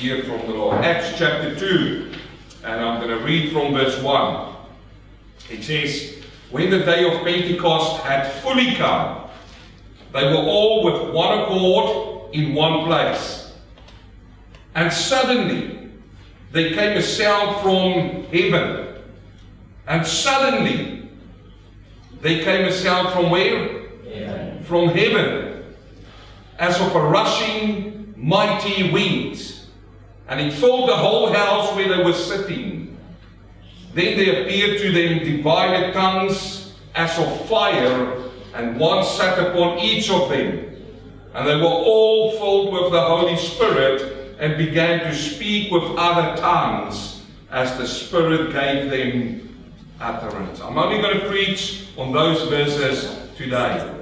[0.00, 0.82] hear from the Lord.
[0.82, 2.10] Acts chapter 2,
[2.64, 4.56] and I'm going to read from verse 1.
[5.50, 9.28] It says, When the day of Pentecost had fully come,
[10.14, 13.52] they were all with one accord in one place.
[14.74, 15.90] And suddenly
[16.50, 19.02] there came a sound from heaven.
[19.86, 21.10] And suddenly
[22.22, 23.82] there came a sound from where?
[24.10, 24.64] Heaven.
[24.64, 25.74] From heaven.
[26.58, 29.59] As of a rushing mighty wind
[30.30, 32.96] and it filled the whole house where they were sitting.
[33.94, 38.16] Then there appeared to them divided tongues as of fire,
[38.54, 40.76] and one sat upon each of them.
[41.34, 46.40] And they were all filled with the Holy Spirit and began to speak with other
[46.40, 49.58] tongues as the Spirit gave them
[50.00, 50.60] utterance.
[50.60, 53.96] I'm only going to preach on those verses today.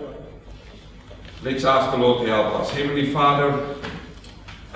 [1.42, 2.70] Let's ask the Lord to help us.
[2.70, 3.77] Heavenly Father,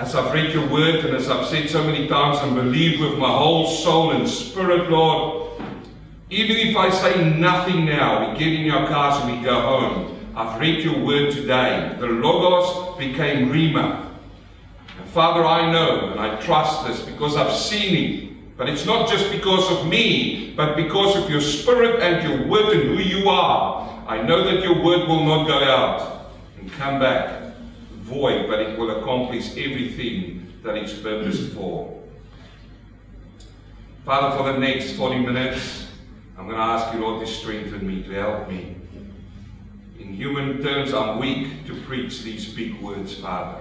[0.03, 3.17] as I've read your word and as I've said so many times and believe with
[3.21, 5.63] my whole soul and spirit, Lord,
[6.29, 10.19] even if I say nothing now, we get in our cars and we go home.
[10.35, 11.97] I've read your word today.
[12.01, 14.09] The Logos became Rhema.
[14.99, 18.57] And Father, I know and I trust this because I've seen it.
[18.57, 22.77] But it's not just because of me, but because of your spirit and your word
[22.77, 24.05] and who you are.
[24.09, 27.42] I know that your word will not go out and come back
[28.03, 32.01] void, but it will accomplish everything that it's purposed for.
[34.05, 35.87] Father, for the next 40 minutes,
[36.37, 38.77] I'm going to ask you, Lord, to strengthen me, to help me.
[40.01, 43.61] In human terms, I'm weak to preach these big words, Father.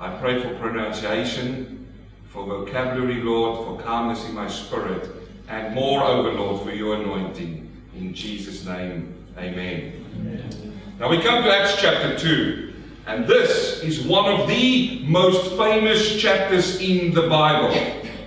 [0.00, 1.86] I pray for pronunciation,
[2.28, 5.08] for vocabulary, Lord, for calmness in my spirit,
[5.48, 7.70] and moreover, Lord, for your anointing.
[7.96, 10.04] In Jesus' name, amen.
[10.16, 10.80] amen.
[10.98, 12.65] Now we come to Acts chapter 2.
[13.06, 17.72] And this is one of the most famous chapters in the Bible.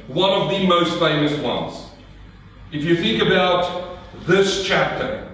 [0.07, 1.85] One of the most famous ones.
[2.71, 5.27] If you think about this chapter,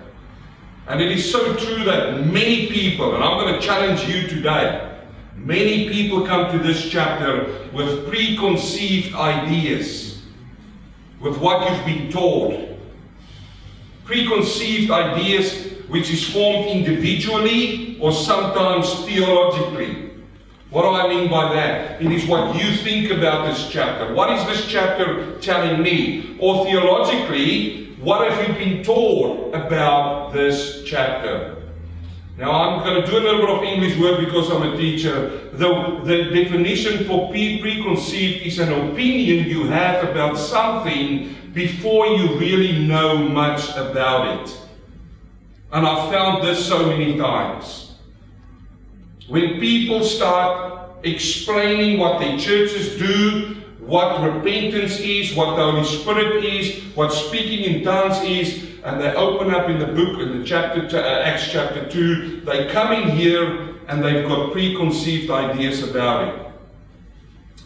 [0.87, 4.99] and it is so true that many people, and I'm going to challenge you today,
[5.35, 10.23] many people come to this chapter with preconceived ideas,
[11.19, 12.67] with what you've been taught.
[14.05, 20.11] Preconceived ideas which is formed individually or sometimes theologically.
[20.69, 22.01] What do I mean by that?
[22.01, 24.13] It is what you think about this chapter.
[24.13, 26.35] What is this chapter telling me?
[26.39, 31.55] Or theologically, what have you been taught about this chapter?
[32.37, 35.49] Now, I'm going to do a little bit of English word because I'm a teacher.
[35.53, 42.37] The, the definition for pre- preconceived is an opinion you have about something before you
[42.37, 44.57] really know much about it.
[45.75, 47.95] And I've found this so many times.
[49.27, 56.45] When people start explaining what their churches do, what repentance is, what the Holy Spirit
[56.45, 60.45] is, what speaking in tongues is, and they open up in the book, in the
[60.45, 66.29] chapter, uh, Acts chapter 2, they come in here and they've got preconceived ideas about
[66.29, 66.51] it.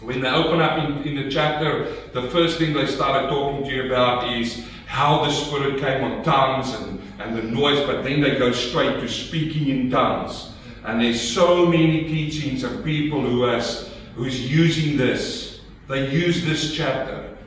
[0.02, 3.70] When they open up in, in the chapter, the first thing they started talking to
[3.70, 8.22] you about is how the Spirit came on tongues and, and the noise, but then
[8.22, 10.52] they go straight to speaking in tongues.
[10.86, 15.62] And there's so many teachings of people who has who's using this.
[15.88, 17.38] They use this chapter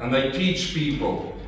[0.00, 1.38] and they teach people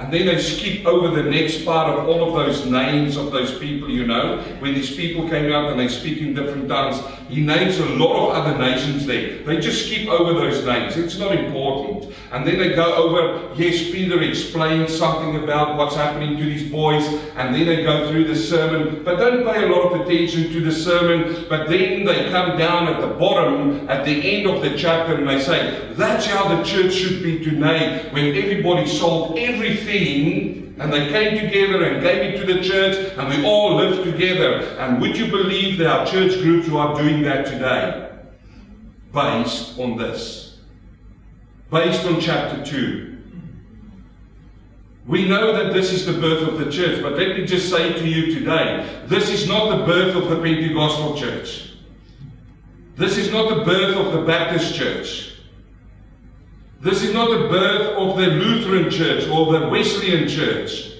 [0.00, 3.58] and then they skip over the next part of all of those names of those
[3.58, 4.38] people, you know.
[4.58, 8.28] When these people came out and they speak in different tongues, he names a lot
[8.28, 9.42] of other nations there.
[9.44, 10.96] They just skip over those names.
[10.96, 12.12] It's not important.
[12.32, 17.06] And then they go over, yes, Peter explains something about what's happening to these boys,
[17.36, 20.60] and then they go through the sermon, but don't pay a lot of attention to
[20.60, 21.46] the sermon.
[21.48, 25.28] But then they come down at the bottom, at the end of the chapter, and
[25.28, 31.10] they say, that's how the church should be today, when everybody sold everything and they
[31.10, 34.60] came together and gave it to the church and we all lived together.
[34.78, 38.10] And would you believe there are church groups who are doing that today?
[39.12, 40.56] Based on this.
[41.70, 43.18] Based on chapter 2.
[45.06, 47.92] We know that this is the birth of the church, but let me just say
[47.92, 51.74] to you today this is not the birth of the Pentecostal church.
[52.96, 55.34] This is not the birth of the Baptist church.
[56.80, 60.92] This is not the birth of the Lutheran church or the Wesleyan church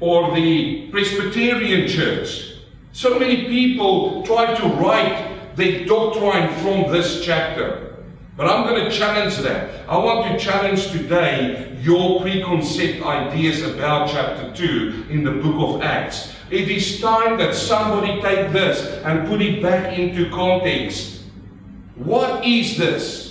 [0.00, 2.54] or the Presbyterian church.
[2.90, 7.94] So many people try to write their doctrine from this chapter.
[8.36, 9.88] But I'm going to challenge that.
[9.88, 15.82] I want to challenge today your preconceived ideas about chapter 2 in the book of
[15.82, 16.32] Acts.
[16.50, 21.22] It is time that somebody take this and put it back into context.
[21.94, 23.25] What is this?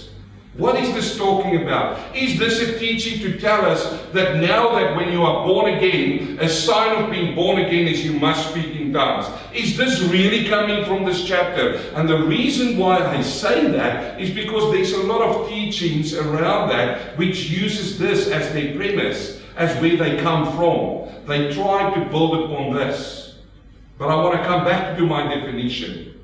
[0.57, 2.15] What is this talking about?
[2.15, 6.37] Is this a teaching to tell us that now that when you are born again,
[6.39, 9.27] a sign of being born again is you must speak in tongues?
[9.53, 11.75] Is this really coming from this chapter?
[11.95, 16.69] And the reason why I say that is because there's a lot of teachings around
[16.69, 21.09] that which uses this as their premise, as where they come from.
[21.25, 23.39] They try to build upon this.
[23.97, 26.14] But I want to come back to my definition.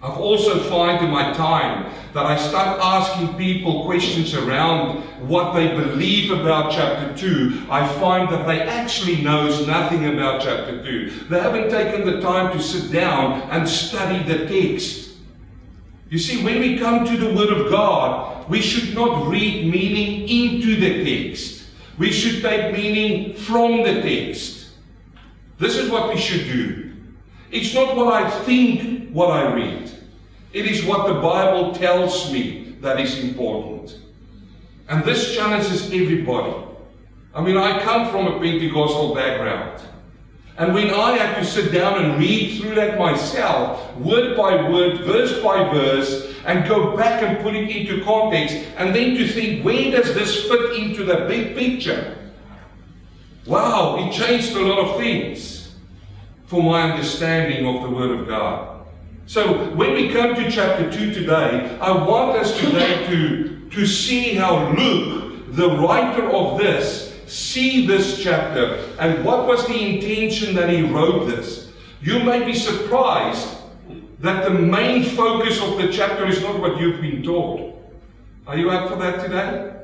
[0.00, 5.68] I've also found in my time that I start asking people questions around what they
[5.74, 7.66] believe about chapter 2.
[7.68, 11.26] I find that they actually knows nothing about chapter 2.
[11.28, 15.16] They haven't taken the time to sit down and study the text.
[16.10, 20.28] You see, when we come to the Word of God, we should not read meaning
[20.28, 21.64] into the text.
[21.98, 24.68] We should take meaning from the text.
[25.58, 26.92] This is what we should do.
[27.50, 29.90] It's not what I think what I read.
[30.52, 33.98] It is what the Bible tells me that is important.
[34.88, 36.54] And this challenges everybody.
[37.34, 39.82] I mean, I come from a Pentecostal background.
[40.56, 45.02] And when I had to sit down and read through that myself, word by word,
[45.02, 49.64] verse by verse, and go back and put it into context, and then to think,
[49.64, 52.16] where does this fit into the big picture?
[53.46, 55.76] Wow, it changed a lot of things
[56.46, 58.77] for my understanding of the Word of God.
[59.28, 64.32] So when we come to chapter 2 today, I want us today to, to see
[64.32, 70.70] how Luke, the writer of this, see this chapter and what was the intention that
[70.70, 71.70] he wrote this.
[72.00, 73.58] You may be surprised
[74.20, 77.78] that the main focus of the chapter is not what you've been taught.
[78.46, 79.74] Are you up for that today?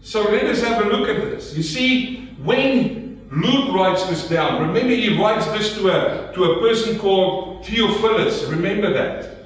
[0.00, 1.56] So let us have a look at this.
[1.56, 2.97] You see, when
[3.30, 4.68] Luke writes this down.
[4.68, 8.44] Remember, he writes this to a, to a person called Theophilus.
[8.44, 9.36] Remember that.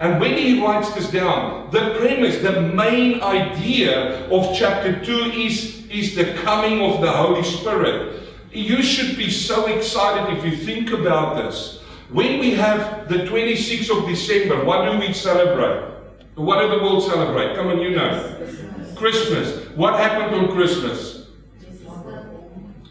[0.00, 5.86] And when he writes this down, the premise, the main idea of chapter 2 is,
[5.88, 8.22] is the coming of the Holy Spirit.
[8.52, 11.80] You should be so excited if you think about this.
[12.10, 15.90] When we have the 26th of December, what do we celebrate?
[16.34, 17.56] What do the world celebrate?
[17.56, 18.36] Come on, you know.
[18.36, 18.94] Christmas.
[18.96, 19.68] Christmas.
[19.76, 21.13] What happened on Christmas?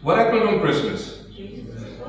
[0.04, 1.24] What happened on Christmas?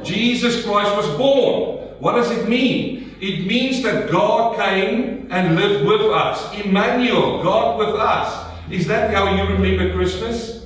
[0.04, 1.78] Jesus Christ was born.
[2.00, 3.16] What does it mean?
[3.22, 6.54] It means that God came and lived with us.
[6.60, 8.52] Emmanuel, God with us.
[8.70, 10.66] Is that how you remember Christmas?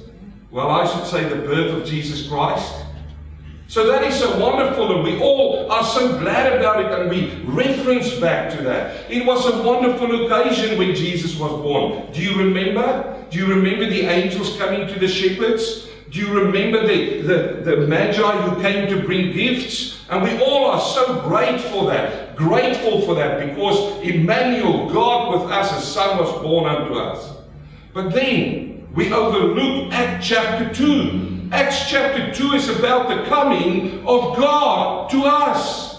[0.50, 2.74] Well, I should say the birth of Jesus Christ.
[3.68, 7.44] So that is so wonderful, and we all are so glad about it, and we
[7.46, 9.12] reference back to that.
[9.12, 12.12] It was a wonderful occasion when Jesus was born.
[12.12, 13.24] Do you remember?
[13.30, 15.89] Do you remember the angels coming to the shepherds?
[16.10, 20.00] Do you remember the, the, the Magi who came to bring gifts?
[20.10, 25.52] And we all are so grateful for that, grateful for that, because Emmanuel, God with
[25.52, 27.38] us, a son was born unto us.
[27.94, 31.50] But then we overlook Acts chapter 2.
[31.52, 35.99] Acts chapter 2 is about the coming of God to us.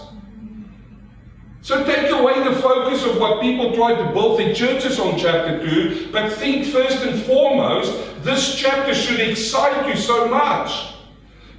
[1.63, 5.59] So take away the focus of what people try to build their churches on chapter
[5.69, 10.95] 2, but think first and foremost, this chapter should excite you so much.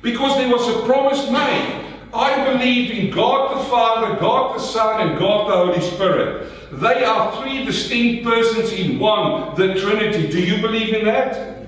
[0.01, 1.85] Because there was a promise made.
[2.13, 6.51] I believe in God the Father, God the Son, and God the Holy Spirit.
[6.73, 10.29] They are three distinct persons in one, the Trinity.
[10.29, 11.67] Do you believe in that?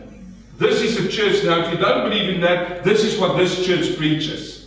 [0.57, 1.43] This is a church.
[1.43, 4.62] Now, if you don't believe in that, this is what this church preaches.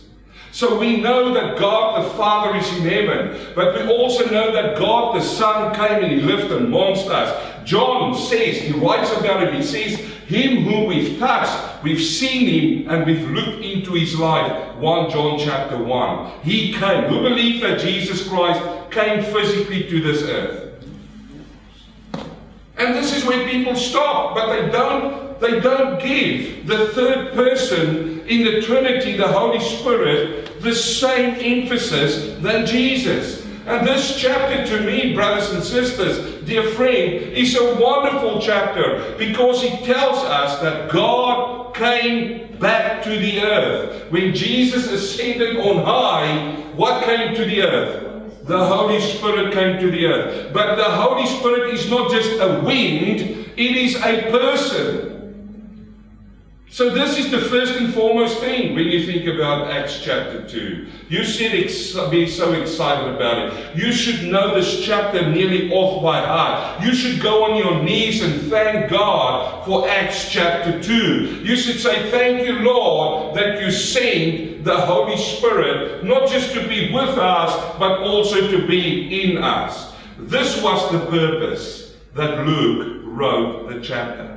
[0.57, 4.75] So we know that God the Father is in heaven, but we also know that
[4.75, 7.63] God the Son came and he lived amongst us.
[7.63, 12.89] John says, he writes about it, he says, Him whom we've touched, we've seen him
[12.89, 14.75] and we've looked into his life.
[14.77, 16.39] 1 John chapter 1.
[16.41, 17.03] He came.
[17.03, 18.59] Who believe that Jesus Christ
[18.89, 20.83] came physically to this earth?
[22.77, 28.21] And this is where people stop, but they don't they don't give the third person
[28.27, 33.45] in the Trinity, the Holy Spirit, the same emphasis than Jesus.
[33.65, 39.61] And this chapter to me, brothers and sisters, dear friend, is a wonderful chapter because
[39.63, 44.11] it tells us that God came back to the earth.
[44.11, 48.45] When Jesus ascended on high, what came to the earth?
[48.45, 50.53] The Holy Spirit came to the earth.
[50.53, 53.19] But the Holy Spirit is not just a wind,
[53.57, 55.16] it is a person.
[56.69, 60.85] So this is the first and foremost thing when you think about Acts chapter 2.
[61.07, 63.77] You should ex- be so excited about it.
[63.77, 66.83] You should know this chapter nearly off by heart.
[66.83, 71.41] You should go on your knees and thank God for Acts chapter 2.
[71.41, 76.67] You should say, thank you, Lord, that you sent the Holy Spirit, not just to
[76.67, 79.93] be with us, but also to be in us.
[80.19, 84.36] This was the purpose that Luke wrote the chapter.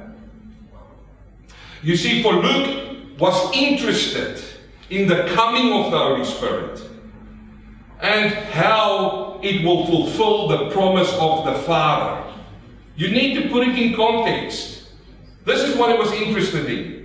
[1.82, 4.42] You see, for Luke was interested
[4.90, 6.80] in the coming of the Holy Spirit
[8.00, 12.30] and how it will fulfill the promise of the Father.
[12.96, 14.90] You need to put it in context.
[15.44, 16.99] This is what he was interested in.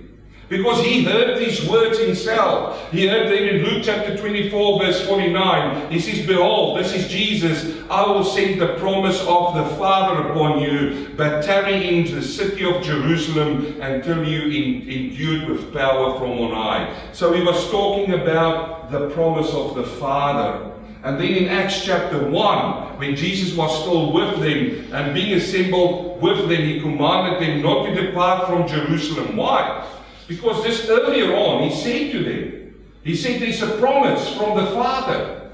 [0.48, 2.90] Because he heard these words himself.
[2.92, 5.90] He heard them in Luke chapter 24, verse 49.
[5.90, 7.82] He says, Behold, this is Jesus.
[7.90, 12.64] I will send the promise of the Father upon you, but tarry in the city
[12.64, 16.96] of Jerusalem until you in, endued with power from on high.
[17.12, 20.72] So he was talking about the promise of the Father.
[21.02, 26.22] And then in Acts chapter 1, when Jesus was still with them and being assembled
[26.22, 29.36] with them, he commanded them not to depart from Jerusalem.
[29.36, 29.84] Why?
[30.28, 34.66] Because just earlier on, he said to them, he said, There's a promise from the
[34.72, 35.50] Father,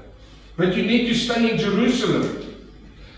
[0.57, 2.39] but you need to stay in Jerusalem.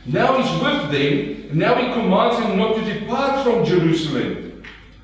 [0.05, 4.63] Now he's with them, and now he commands them not to depart from Jerusalem,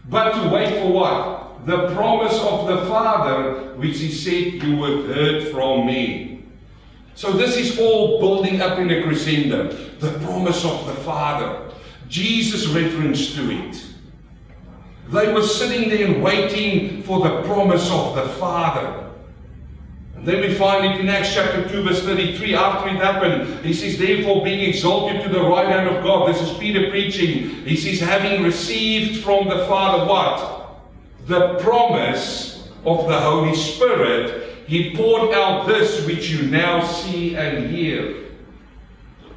[0.09, 1.65] but to wait for what?
[1.65, 6.43] The promise of the Father, which he said, You have heard from me.
[7.15, 9.71] So this is all building up in a crescendo.
[9.99, 11.71] The promise of the Father.
[12.07, 13.85] Jesus reference to it.
[15.11, 19.09] They were sitting there waiting for the promise of the Father.
[20.15, 22.55] And then we find it in Acts chapter 2, verse 33.
[22.55, 26.41] After it happened, he says, Therefore, being exalted to the right hand of God, this
[26.41, 27.49] is Peter preaching.
[27.65, 30.79] He says, Having received from the Father what?
[31.27, 37.69] The promise of the Holy Spirit, he poured out this which you now see and
[37.69, 38.27] hear.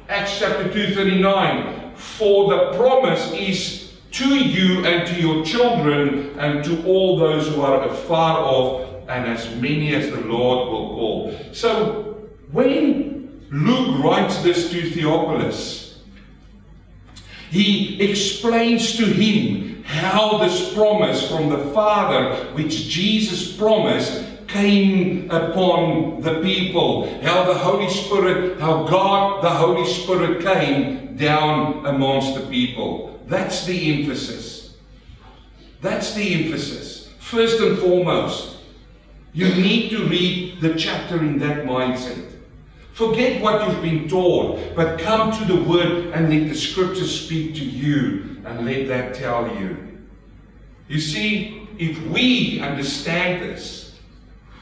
[0.07, 1.95] Acts chapter 2, 39.
[1.95, 3.84] For the promise is
[4.15, 9.25] to you and to your children and to all those who are afar off, and
[9.25, 11.39] as many as the Lord will call.
[11.51, 15.99] So, when Luke writes this to Theophilus,
[17.51, 26.21] he explains to him how this promise from the Father, which Jesus promised, came upon
[26.21, 27.07] the people.
[27.21, 33.14] How the Holy Spirit, how God, the Holy Spirit, came down amongst the people.
[33.27, 34.75] That's the emphasis.
[35.81, 37.13] That's the emphasis.
[37.19, 38.57] First and foremost,
[39.33, 42.31] you need to read the chapter in that mindset.
[42.93, 47.53] Forget what you've been taught, but come to the Word and let the Scriptures speak
[47.55, 49.99] to you and let that tell you.
[50.87, 53.99] You see, if we understand this,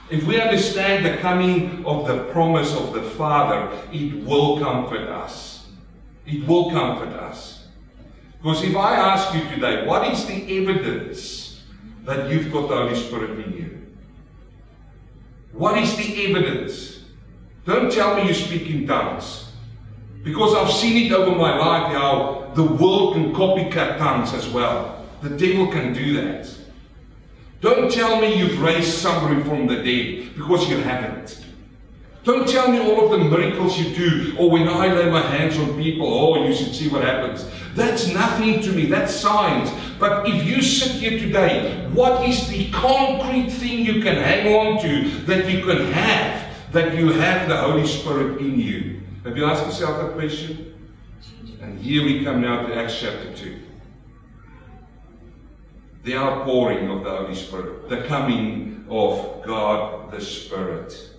[0.10, 5.68] if we understand the coming of the promise of the Father, it will comfort us.
[6.26, 7.53] It will comfort us.
[8.44, 11.62] Because if I ask you today, what is the evidence
[12.04, 13.88] that you've got the Holy Spirit in you?
[15.54, 17.06] What is the evidence?
[17.66, 19.50] Don't tell me you speak in tongues.
[20.24, 25.06] Because I've seen it over my life how the world can copycat tongues as well.
[25.22, 26.54] The devil can do that.
[27.62, 31.43] Don't tell me you've raised somebody from the dead because you haven't.
[32.24, 35.58] Don't tell me all of the miracles you do, or when I lay my hands
[35.58, 37.46] on people, oh, you should see what happens.
[37.76, 39.70] That's nothing to me, that's science.
[40.00, 44.82] But if you sit here today, what is the concrete thing you can hang on
[44.84, 49.02] to that you can have, that you have the Holy Spirit in you?
[49.26, 50.76] Have you asked yourself that question?
[51.62, 53.60] And here we come now to Acts chapter 2.
[56.04, 61.13] The outpouring of the Holy Spirit, the coming of God the Spirit.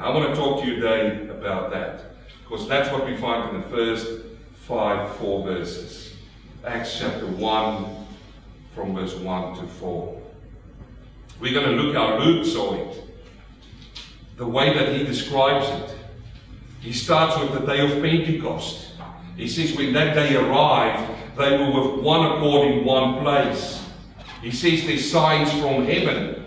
[0.00, 2.00] I want to talk to you today about that
[2.42, 4.22] because that's what we find in the first
[4.54, 6.14] five, four verses.
[6.64, 8.06] Acts chapter 1,
[8.74, 10.22] from verse 1 to 4.
[11.38, 13.02] We're going to look how Luke saw it,
[14.38, 15.98] the way that he describes it.
[16.80, 18.92] He starts with the day of Pentecost.
[19.36, 23.84] He says, when that day arrived, they were with one accord in one place.
[24.40, 26.46] He says there's signs from heaven.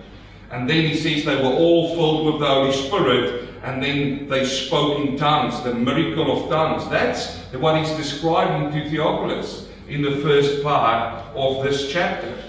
[0.49, 4.45] And then he says they were all filled with the Holy Spirit, and then they
[4.45, 6.87] spoke in tongues, the miracle of tongues.
[6.89, 12.43] That's what he's describing to Theophilus in the first part of this chapter.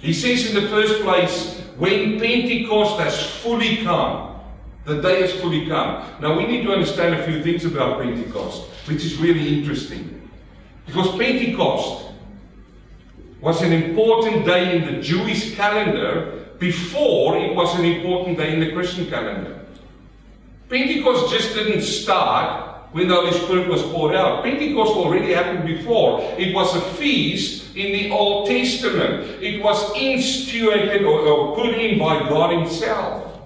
[0.00, 4.40] He says in the first place, when Pentecost has fully come,
[4.84, 6.04] the day has fully come.
[6.20, 10.28] Now we need to understand a few things about Pentecost, which is really interesting.
[10.86, 12.12] Because Pentecost
[13.40, 18.60] was an important day in the Jewish calendar before it was an important day in
[18.60, 19.57] the Christian calendar.
[20.68, 24.42] Pentecost just didn't start when the Holy Spirit was poured out.
[24.42, 26.20] Pentecost already happened before.
[26.38, 29.42] It was a feast in the Old Testament.
[29.42, 33.40] It was instituted or, or put in by God Himself.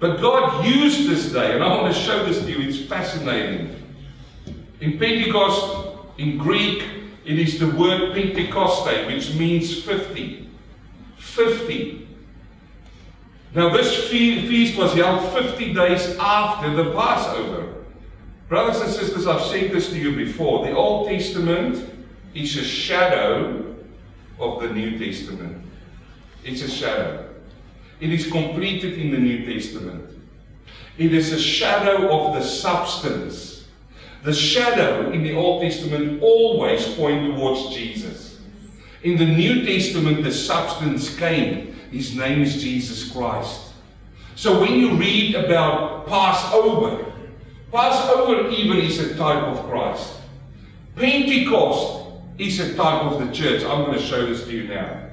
[0.00, 2.68] But God used this day, and I want to show this to you.
[2.68, 3.74] It's fascinating.
[4.80, 6.84] In Pentecost, in Greek,
[7.24, 10.48] it is the word Pentecoste, which means 50.
[11.16, 12.07] 50.
[13.54, 17.74] Now, this feast was held 50 days after the Passover.
[18.48, 20.66] Brothers and sisters, I've said this to you before.
[20.66, 21.90] The Old Testament
[22.34, 23.74] is a shadow
[24.38, 25.64] of the New Testament.
[26.44, 27.28] It's a shadow.
[28.00, 30.10] It is completed in the New Testament.
[30.98, 33.66] It is a shadow of the substance.
[34.24, 38.40] The shadow in the Old Testament always point towards Jesus.
[39.02, 41.77] In the New Testament, the substance came.
[41.90, 43.72] His name is Jesus Christ.
[44.34, 47.04] So when you read about Passover,
[47.72, 50.14] Passover even is a type of Christ.
[50.96, 52.06] Pentecost
[52.38, 53.62] is a type of the church.
[53.62, 55.08] I'm going to show this to you now.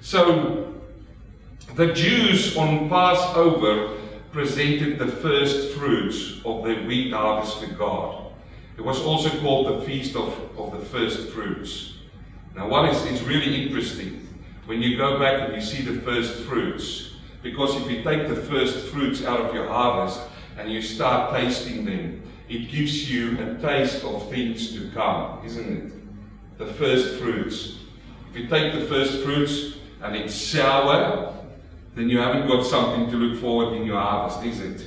[0.00, 0.74] So,
[1.74, 3.96] the Jews on Passover
[4.30, 8.32] presented the first fruits of their wheat harvest to God.
[8.76, 11.94] It was also called the Feast of, of the First Fruits.
[12.54, 14.21] Now, what is, is really interesting
[14.66, 18.36] when you go back and you see the first fruits, because if you take the
[18.36, 20.20] first fruits out of your harvest
[20.56, 25.68] and you start tasting them, it gives you a taste of things to come, isn't
[25.68, 25.92] it?
[26.58, 27.78] The first fruits.
[28.30, 31.34] If you take the first fruits and it's sour,
[31.94, 34.86] then you haven't got something to look forward in your harvest, is it?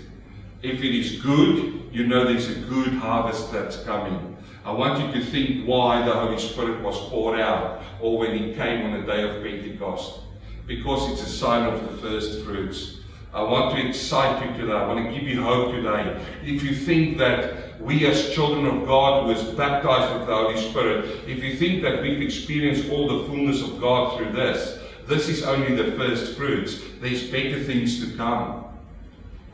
[0.61, 4.37] If it is good, you know there's a good harvest that's coming.
[4.63, 8.53] I want you to think why the Holy Spirit was poured out or when He
[8.53, 10.21] came on the day of Pentecost.
[10.65, 12.97] Because it's a sign of the first fruits.
[13.31, 14.73] I want to excite you today.
[14.73, 16.25] I want to give you hope today.
[16.43, 21.05] If you think that we as children of God was baptized with the Holy Spirit,
[21.27, 25.43] if you think that we've experienced all the fullness of God through this, this is
[25.43, 26.79] only the first fruits.
[26.99, 28.64] There's better things to come.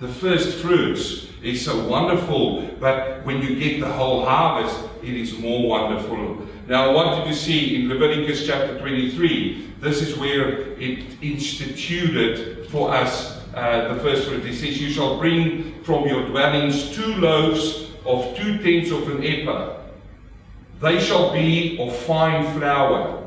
[0.01, 5.38] The first fruits is so wonderful, but when you get the whole harvest, it is
[5.38, 6.46] more wonderful.
[6.67, 12.68] Now, I want you to see in Leviticus chapter 23, this is where it instituted
[12.70, 14.46] for us uh, the first fruit.
[14.46, 19.24] It says, You shall bring from your dwellings two loaves of two tenths of an
[19.24, 19.77] ephah.
[20.81, 23.22] They shall be of fine flour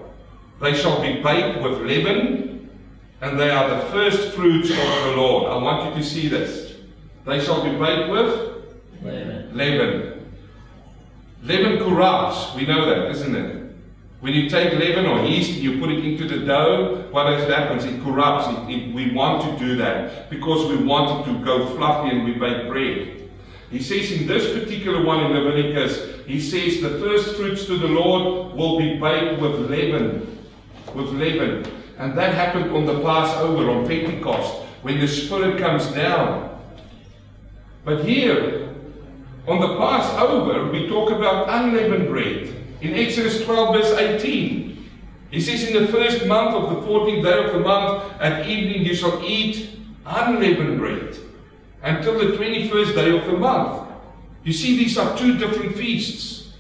[0.61, 2.71] they shall be baked with leaven,
[3.21, 5.51] and they are the first fruits of the Lord.
[5.51, 6.64] I want you to see this.
[7.25, 8.65] They shall be baked with
[9.03, 9.57] leaven.
[9.57, 10.27] Leaven.
[11.43, 12.55] Leaven corrupts.
[12.55, 13.61] We know that, isn't it?
[14.21, 17.85] When you take leaven or yeast and you put it into the dough, what happens?
[17.85, 18.49] It corrupts.
[18.49, 22.25] It, it, we want to do that because we want it to go fluffy and
[22.25, 23.31] we bake bread.
[23.71, 27.89] He says in this particular one in Leviticus, he says the first fruits to the
[27.89, 30.35] Lord will be baked with leaven
[30.95, 31.67] with leaven.
[31.99, 36.54] And that happened on the Passover, on Pentecost, when the Spirit comes down.
[37.85, 38.75] But here,
[39.47, 42.55] on the Passover, we talk about unleavened bread.
[42.81, 44.91] In Exodus 12, verse 18,
[45.31, 48.87] he says, In the first month of the 14th day of the month, at evening
[48.87, 49.71] you shall eat
[50.07, 51.17] unleavened bread
[51.83, 53.91] until the 21st day of the month.
[54.45, 56.53] You see, these are two different feasts.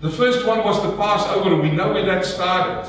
[0.00, 2.88] The first one was the Passover, and we know where that started.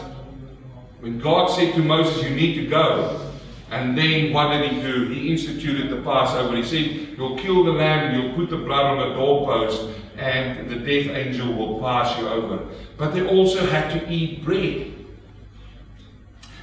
[0.99, 3.28] When God said to Moses, You need to go.
[3.71, 5.09] And then what did he do?
[5.09, 6.55] He instituted the Passover.
[6.55, 10.75] He said, You'll kill the lamb, you'll put the blood on the doorpost, and the
[10.75, 12.65] death angel will pass you over.
[12.97, 14.93] But they also had to eat bread.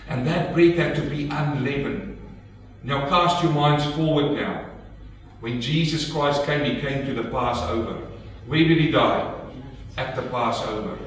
[0.09, 2.19] And that bread had to be unleavened.
[2.83, 4.67] Now cast your minds forward now.
[5.41, 8.07] When Jesus Christ came, he came to the Passover.
[8.47, 9.33] Where did he die?
[9.97, 10.99] At the Passover.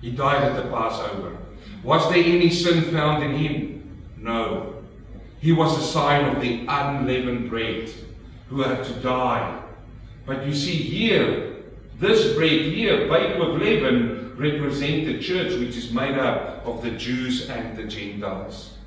[0.00, 1.36] He died at the Passover.
[1.82, 4.02] Was there any sin found in him?
[4.16, 4.71] No.
[5.42, 7.90] He was a sign of the unleavened bread
[8.48, 9.60] who had to die.
[10.24, 11.56] But you see here,
[11.98, 16.92] this bread here, baked with leaven, represent the church which is made up of the
[16.92, 18.78] Jews and the Gentiles.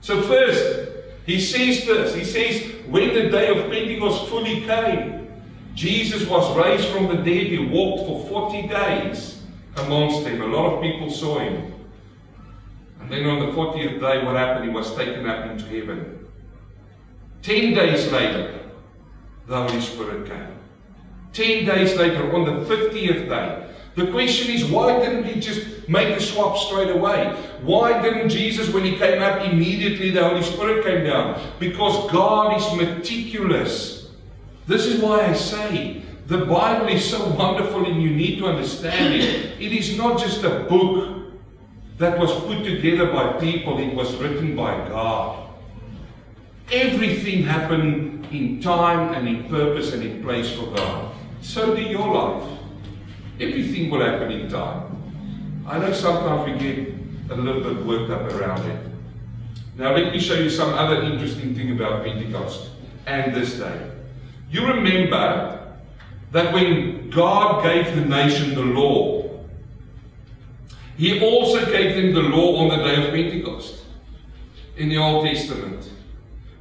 [0.00, 0.90] So first,
[1.26, 2.14] he says this.
[2.14, 5.26] He says, when the day of Pentecost fully came,
[5.74, 7.48] Jesus was raised from the dead.
[7.48, 9.42] He walked for 40 days
[9.76, 10.40] amongst them.
[10.40, 11.74] A lot of people saw him.
[13.08, 14.64] And then on the 40th day, what happened?
[14.64, 16.26] He was taken up into heaven.
[17.40, 18.58] Ten days later,
[19.46, 20.58] the Holy Spirit came.
[21.32, 26.16] Ten days later, on the 50th day, the question is, why didn't he just make
[26.16, 27.28] a swap straight away?
[27.62, 31.40] Why didn't Jesus, when he came up, immediately the Holy Spirit came down?
[31.60, 34.10] Because God is meticulous.
[34.66, 39.14] This is why I say the Bible is so wonderful and you need to understand
[39.14, 39.60] it.
[39.60, 41.15] It is not just a book
[41.98, 45.48] that was put together by people, it was written by God.
[46.70, 51.14] Everything happened in time and in purpose and in place for God.
[51.40, 52.58] So do your life.
[53.40, 54.82] Everything will happen in time.
[55.66, 56.94] I know sometimes we get
[57.30, 58.86] a little bit worked up around it.
[59.76, 62.70] Now let me show you some other interesting thing about Pentecost
[63.06, 63.90] and this day.
[64.50, 65.76] You remember
[66.32, 69.15] that when God gave the nation the law,
[70.96, 73.84] He also gave them the law on the day of Pentecost
[74.76, 75.90] in the Old Testament.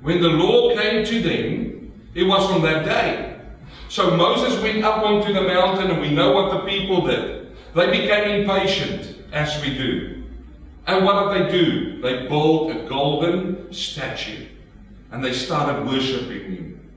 [0.01, 3.39] When the law came to them, it was on that day.
[3.89, 7.55] So Moses went up onto the mountain, and we know what the people did.
[7.73, 10.23] They became impatient, as we do.
[10.87, 12.01] And what did they do?
[12.01, 14.47] They built a golden statue
[15.11, 16.91] and they started worshipping him.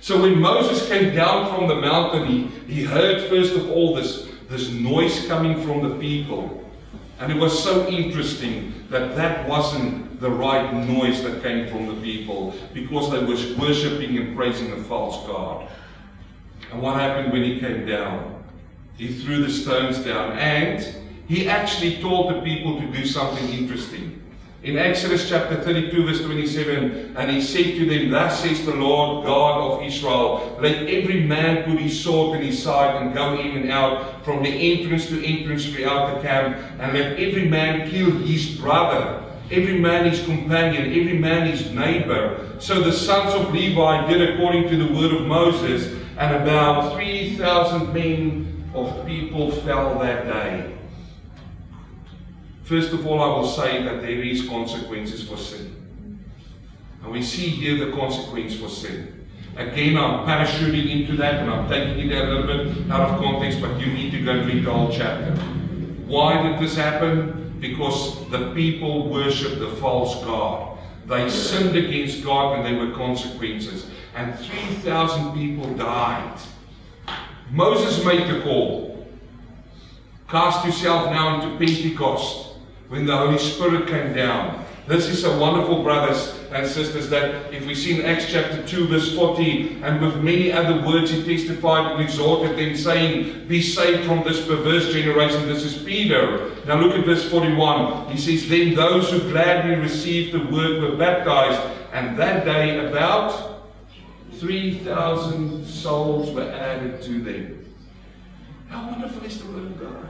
[0.00, 4.28] So when Moses came down from the mountain, he, he heard first of all this,
[4.48, 6.62] this noise coming from the people.
[7.18, 12.00] And it was so interesting that that wasn't the right noise that came from the
[12.02, 15.68] people because they were worshipping and praising a false God.
[16.72, 18.44] And what happened when he came down?
[18.96, 20.86] He threw the stones down and
[21.26, 24.22] he actually told the people to do something interesting.
[24.66, 29.24] In Exodus chapter 32, verse 27, and he said to them, Thus says the Lord
[29.24, 33.58] God of Israel, let every man put his sword in his side and go in
[33.58, 38.10] and out from the entrance to entrance throughout the camp, and let every man kill
[38.10, 42.56] his brother, every man his companion, every man his neighbor.
[42.58, 47.94] So the sons of Levi did according to the word of Moses, and about 3,000
[47.94, 50.75] men of people fell that day.
[52.66, 55.72] First of all, I will say that there is consequences for sin.
[57.00, 59.24] And we see here the consequence for sin.
[59.54, 63.60] Again, I'm parachuting into that and I'm taking it a little bit out of context,
[63.60, 65.30] but you need to go read the whole chapter.
[66.06, 67.56] Why did this happen?
[67.60, 70.76] Because the people worshipped the false God.
[71.06, 73.86] They sinned against God and there were consequences.
[74.16, 76.36] And 3,000 people died.
[77.52, 79.06] Moses made the call.
[80.28, 82.45] Cast yourself now into Pentecost
[82.88, 84.64] when the Holy Spirit came down.
[84.86, 88.86] This is so wonderful, brothers and sisters, that if we see in Acts chapter 2,
[88.86, 94.06] verse 40, and with many other words he testified and exhorted them, saying, Be saved
[94.06, 95.48] from this perverse generation.
[95.48, 96.52] This is Peter.
[96.66, 98.12] Now look at verse 41.
[98.12, 101.60] He says, Then those who gladly received the word were baptized,
[101.92, 103.64] and that day about
[104.34, 107.74] 3,000 souls were added to them.
[108.68, 110.08] How wonderful is the word of God!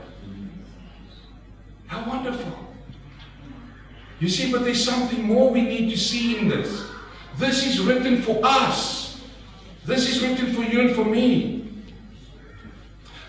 [1.87, 2.66] How wonderful!
[4.19, 6.85] You see, but there's something more we need to see in this.
[7.37, 9.21] This is written for us.
[9.85, 11.69] This is written for you and for me.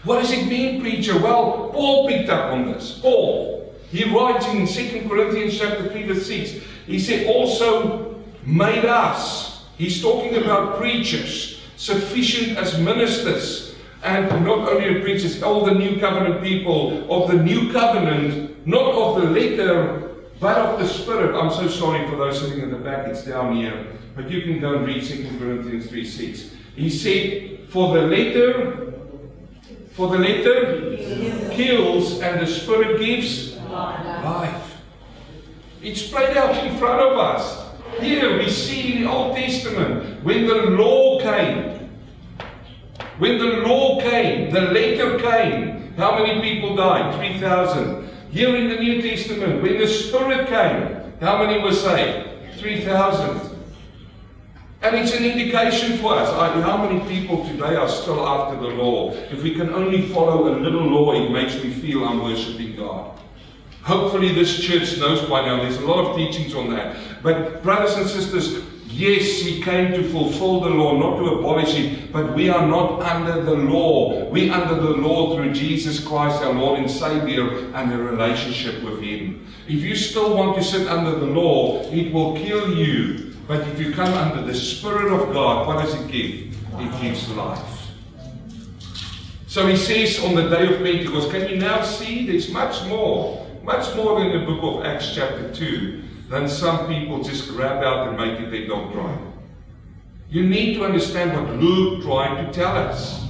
[0.05, 1.19] What does it mean, preacher?
[1.21, 2.99] Well, Paul picked up on this.
[3.01, 9.67] Paul, he writes in 2 Corinthians chapter 3, verse 6, he said, also made us.
[9.77, 16.43] He's talking about preachers, sufficient as ministers, and not only preachers, all the new covenant
[16.43, 20.08] people of the new covenant, not of the letter
[20.41, 23.57] but of the Spirit, I'm so sorry for those sitting in the back, it's down
[23.57, 23.87] here.
[24.15, 26.51] But you can go and read 2 Corinthians 3 6.
[26.77, 28.93] He said, For the letter,
[29.93, 30.97] for the letter
[31.53, 34.77] kills and the Spirit gives life.
[35.83, 37.69] It's played out in front of us.
[38.01, 41.91] Here we see in the Old Testament when the law came.
[43.19, 45.95] When the law came, the letter came.
[45.97, 47.15] How many people died?
[47.17, 48.08] 3,000.
[48.31, 52.59] Here in the New Testament, when the Spirit came, how many were saved?
[52.59, 53.57] 3,000.
[54.83, 56.31] And it's an indication for us.
[56.63, 59.13] How many people today are still after the law?
[59.13, 63.19] If we can only follow a little law, it makes me feel I'm worshipping God.
[63.83, 65.57] Hopefully, this church knows by now.
[65.63, 66.97] There's a lot of teachings on that.
[67.23, 68.63] But, brothers and sisters,
[68.99, 73.01] Yes, he came to fulfill the law, not to abolish it, but we are not
[73.01, 74.25] under the law.
[74.29, 79.01] We under the law through Jesus Christ, our Lord and Savior, and a relationship with
[79.01, 79.47] him.
[79.69, 83.37] If you still want to sit under the law, it will kill you.
[83.47, 86.53] But if you come under the Spirit of God, what does it give?
[86.81, 87.93] It gives life.
[89.47, 93.47] So he says on the day of Pentecost, can you now see there's much more,
[93.63, 98.09] much more than the book of Acts chapter 2 than some people just grab out
[98.09, 99.33] and make it their doctrine.
[100.29, 103.25] You need to understand what Luke tried to tell us.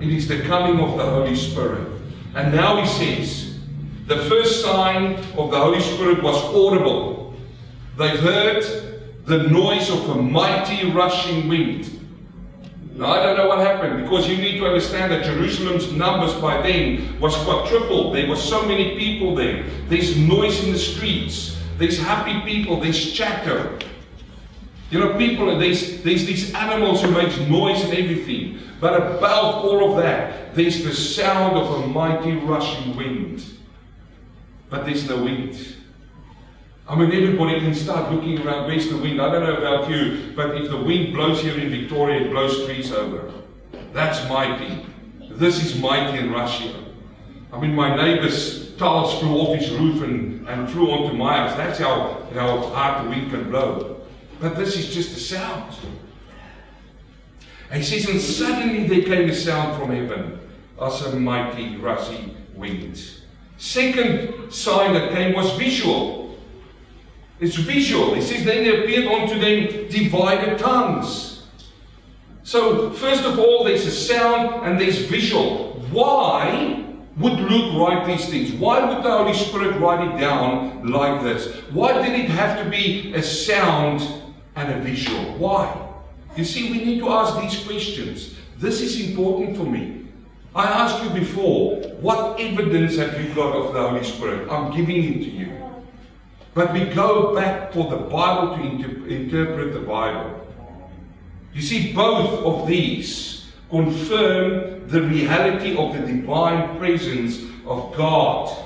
[0.00, 1.88] It is the coming of the Holy Spirit.
[2.34, 3.58] And now he says,
[4.06, 7.34] the first sign of the Holy Spirit was audible.
[7.96, 8.64] They've heard
[9.24, 11.94] the noise of a mighty rushing wind.
[12.94, 16.60] Now, I don't know what happened because you need to understand that Jerusalem's numbers by
[16.62, 18.14] then was quadrupled.
[18.14, 19.64] There were so many people there.
[19.88, 21.57] There's noise in the streets.
[21.78, 23.78] There's happy people, there's chatter.
[24.90, 28.58] You know, people, there's, there's these animals who make noise and everything.
[28.80, 33.44] But above all of that, there's the sound of a mighty rushing wind.
[34.70, 35.76] But there's no wind.
[36.88, 38.66] I mean, everybody can start looking around.
[38.66, 39.20] Where's the wind?
[39.20, 42.64] I don't know about you, but if the wind blows here in Victoria, it blows
[42.64, 43.32] trees over.
[43.92, 44.86] That's mighty.
[45.30, 46.74] This is mighty in Russia.
[47.52, 51.56] I mean, my neighbor's tiles flew off his roof and, and flew onto my house.
[51.56, 54.00] That's how, how hard the wind can blow.
[54.40, 55.74] But this is just a sound.
[57.70, 60.40] And he says, and suddenly there came a sound from heaven
[60.80, 63.02] as a mighty rusty wind.
[63.58, 66.38] Second sign that came was visual.
[67.40, 68.14] It's visual.
[68.14, 71.46] He says, then there appeared unto them divided tongues.
[72.42, 75.72] So, first of all, there's a sound and there's visual.
[75.90, 76.87] Why
[77.18, 78.52] would Luke write these things?
[78.52, 81.54] Why would the Holy Spirit write it down like this?
[81.70, 84.02] Why did it have to be a sound
[84.58, 85.38] and a visual.
[85.38, 85.88] Why?
[86.36, 88.34] You see, we need to ask these questions.
[88.58, 90.06] This is important for me.
[90.54, 94.50] I asked you before, what evidence have you got of the Holy Spirit?
[94.50, 95.52] I'm giving it to you.
[96.54, 100.46] But we go back for the Bible to inter- interpret the Bible.
[101.54, 103.37] You see, both of these
[103.70, 108.56] confirm the reality of the divine presence of God.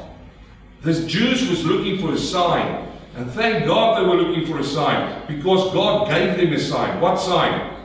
[0.83, 2.89] The Jews was looking for a sign.
[3.15, 7.01] And thank God they were looking for a sign because God gave them a sign.
[7.01, 7.77] What sign?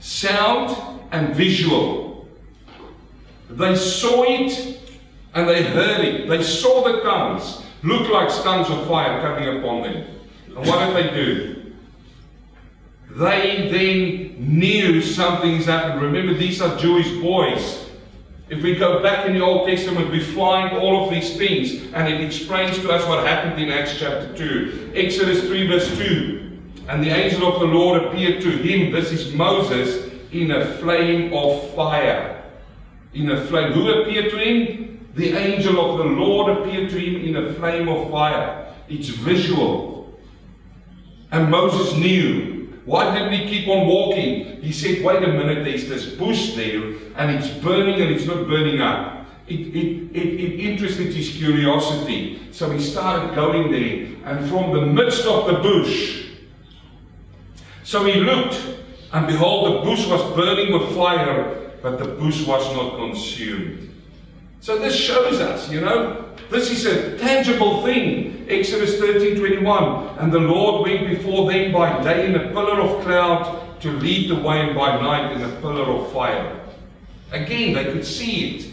[0.00, 0.76] Sound
[1.12, 2.26] and visual.
[3.48, 4.80] They saw it
[5.34, 6.28] and they heard it.
[6.28, 10.06] They saw the tongues look like tongues of fire coming upon them.
[10.56, 11.61] And what did they do?
[13.14, 16.02] They then knew something is happening.
[16.02, 17.90] Remember, these are Jewish boys.
[18.48, 22.08] If we go back in the Old Testament, we find all of these things, and
[22.08, 24.92] it explains to us what happened in Acts chapter 2.
[24.94, 26.58] Exodus 3, verse 2.
[26.88, 31.32] And the angel of the Lord appeared to him, this is Moses, in a flame
[31.34, 32.42] of fire.
[33.12, 33.72] In a flame.
[33.72, 35.10] Who appeared to him?
[35.14, 38.74] The angel of the Lord appeared to him in a flame of fire.
[38.88, 40.18] It's visual.
[41.30, 44.60] And Moses knew why didn't he keep on walking?
[44.60, 46.82] He said, wait a minute, there's this bush there,
[47.16, 49.26] and it's burning and it's not burning up.
[49.46, 52.48] It, it, it, it interested his curiosity.
[52.52, 56.26] So he started going there, and from the midst of the bush,
[57.84, 58.60] so he looked,
[59.12, 63.92] and behold, the bush was burning with fire, but the bush was not consumed.
[64.60, 66.21] So this shows us, you know,
[66.52, 68.46] this is a tangible thing.
[68.48, 70.18] Exodus 13 21.
[70.18, 74.30] And the Lord went before them by day in a pillar of cloud to lead
[74.30, 76.60] the way, and by night in a pillar of fire.
[77.32, 78.70] Again, they could see it.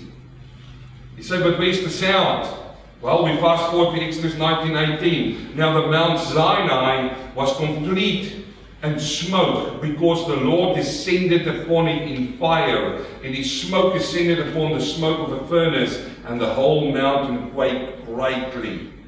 [1.17, 2.55] You say, but where's the sound?
[3.01, 5.55] Well, we fast forward to Exodus 19 18.
[5.55, 8.45] Now the Mount Sinai was complete
[8.81, 14.73] and smoke, because the Lord descended upon it in fire, and his smoke ascended upon
[14.73, 18.98] the smoke of a furnace, and the whole mountain quaked greatly.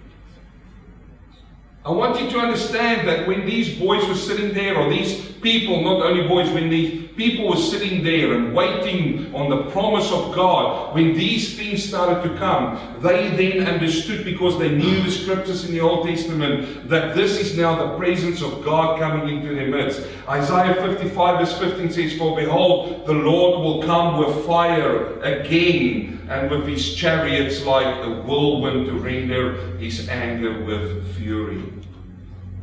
[1.84, 5.82] I want you to understand that when these boys were sitting there, or these people,
[5.82, 10.36] not only boys, when these people were sitting there and waiting on the promise of
[10.36, 15.66] God, when these things started to come, they then understood because they knew the scriptures
[15.66, 19.68] in the Old Testament that this is now the presence of God coming into their
[19.68, 20.08] midst.
[20.30, 26.50] Isaiah 55, verse 15 says, For behold, the Lord will come with fire again, and
[26.50, 31.71] with his chariots like a whirlwind to render his anger with fury.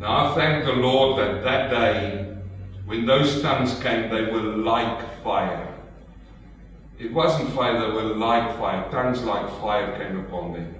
[0.00, 2.36] Now I thank the Lord that that day,
[2.86, 5.74] when those tongues came, they were like fire.
[6.98, 8.88] It wasn't fire, they were like fire.
[8.90, 10.74] Tongues like fire came upon them.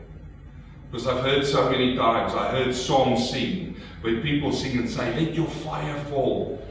[0.90, 5.14] Because I've heard so many times, I heard songs sing, where people sing and say,
[5.14, 6.64] Let your fire fall.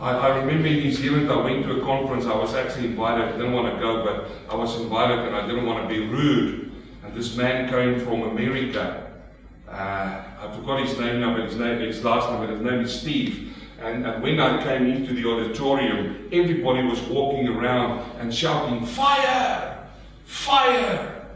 [0.00, 3.28] I, I, remember in New Zealand, I went to a conference, I was actually invited,
[3.28, 6.06] I didn't want to go, but I was invited and I didn't want to be
[6.06, 6.72] rude.
[7.04, 9.09] And this man came from America.
[9.70, 12.80] Uh, I forgot his name now, but his name, his last name, but his name
[12.80, 13.56] is Steve.
[13.80, 19.88] And, and when I came into the auditorium, everybody was walking around and shouting, Fire!
[20.24, 21.26] Fire!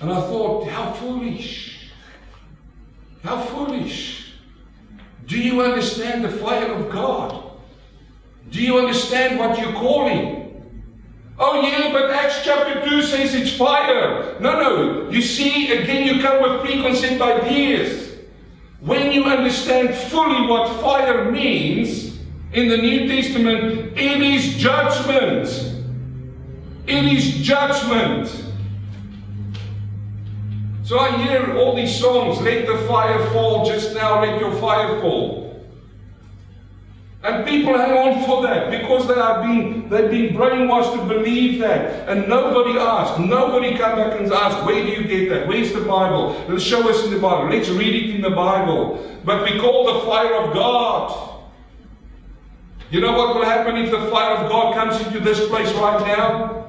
[0.00, 1.90] And I thought, how foolish!
[3.22, 4.34] How foolish!
[5.26, 7.44] Do you understand the fire of God?
[8.50, 10.45] Do you understand what you're calling?
[11.38, 14.36] Oh, yeah, but Acts chapter 2 says it's fire.
[14.40, 15.10] No, no.
[15.10, 18.14] You see, again, you come with preconceived ideas.
[18.80, 22.18] When you understand fully what fire means
[22.52, 25.48] in the New Testament, it is judgment.
[26.86, 28.44] It is judgment.
[30.84, 35.00] So I hear all these songs, let the fire fall just now, let your fire
[35.00, 35.45] fall.
[37.26, 41.58] And people hang on for that because they are being they've been brainwashed to believe
[41.58, 42.08] that.
[42.08, 43.18] And nobody asks.
[43.18, 45.48] Nobody come back and asks, where do you get that?
[45.48, 46.40] Where's the Bible?
[46.48, 47.50] Let's show us in the Bible.
[47.50, 49.04] Let's read it in the Bible.
[49.24, 51.42] But we call the fire of God.
[52.92, 56.06] You know what will happen if the fire of God comes into this place right
[56.06, 56.68] now?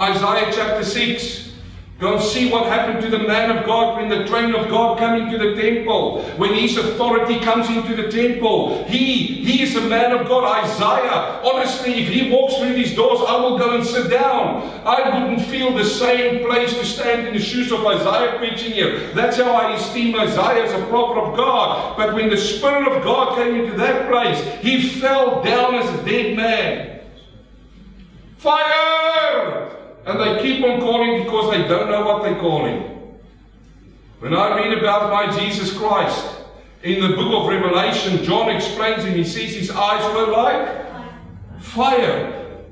[0.00, 1.47] Isaiah chapter 6.
[2.00, 5.14] And see what happened to the man of God when the train of God came
[5.14, 6.22] into the temple.
[6.36, 8.84] When his authority comes into the temple.
[8.84, 10.64] He, he is a man of God.
[10.64, 14.80] Isaiah, honestly, if he walks through these doors, I will go and sit down.
[14.86, 19.12] I wouldn't feel the same place to stand in the shoes of Isaiah preaching here.
[19.12, 21.96] That's how I esteem Isaiah as a prophet of God.
[21.96, 26.04] But when the Spirit of God came into that place, he fell down as a
[26.04, 27.00] dead man.
[28.36, 29.77] Fire!
[30.08, 32.80] And they keep on calling because they don't know what they're calling.
[34.20, 36.24] When I read about my Jesus Christ
[36.82, 42.64] in the book of Revelation, John explains and he says his eyes were like fire.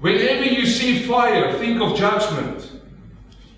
[0.00, 2.72] Whenever you see fire, think of judgment.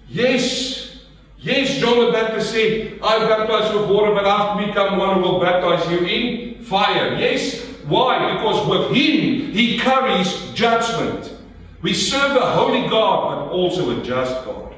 [0.09, 1.05] Yes,
[1.39, 5.21] yes, John the Baptist said, I baptize with water, but after me come one who
[5.23, 7.15] will baptize you in fire.
[7.15, 8.35] Yes, why?
[8.35, 11.38] Because with him he carries judgment.
[11.81, 14.75] We serve a holy God, but also a just God.